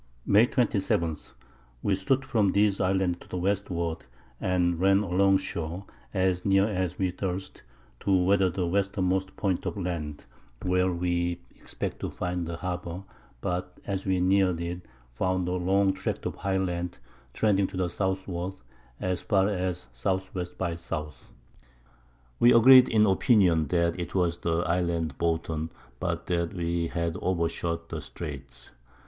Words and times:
May 0.25 0.47
27. 0.47 1.15
We 1.83 1.93
stood 1.93 2.25
from 2.25 2.53
these 2.53 2.81
Islands 2.81 3.19
to 3.19 3.27
the 3.29 3.37
Westward, 3.37 4.05
and 4.39 4.79
ran 4.79 5.03
along 5.03 5.37
Shore 5.37 5.85
as 6.11 6.43
near 6.43 6.65
as 6.67 6.97
we 6.97 7.11
durst, 7.11 7.61
to 7.99 8.11
weather 8.11 8.49
the 8.49 8.65
Westermost 8.65 9.35
Point 9.37 9.67
of 9.67 9.77
Land, 9.77 10.25
where 10.63 10.91
we 10.91 11.41
expected 11.51 11.99
to 11.99 12.09
find 12.09 12.49
a 12.49 12.55
Harbour, 12.57 13.03
but 13.41 13.79
as 13.85 14.07
we 14.07 14.19
near'd 14.19 14.59
it, 14.59 14.87
found 15.13 15.47
a 15.47 15.51
long 15.51 15.93
Tract 15.93 16.25
of 16.25 16.33
High 16.37 16.57
Land, 16.57 16.97
trending 17.35 17.67
to 17.67 17.77
the 17.77 17.87
Southward, 17.87 18.55
as 18.99 19.21
far 19.21 19.49
as 19.49 19.85
S.W. 19.93 20.23
by 20.57 20.71
S. 20.71 20.81
[Sidenote: 20.81 20.81
At 20.81 20.89
the 20.89 20.95
Island 20.95 21.05
of 21.05 21.09
Bouton.] 21.09 22.37
We 22.39 22.53
agreed 22.53 22.89
in 22.89 23.05
Opinion 23.05 23.67
that 23.67 24.07
'twas 24.09 24.39
the 24.39 24.61
Island 24.63 25.19
Bouton, 25.19 25.69
but 25.99 26.25
that 26.25 26.55
we 26.55 26.87
had 26.87 27.17
over 27.21 27.47
shot 27.47 27.89
the 27.89 28.01
Straights. 28.01 28.71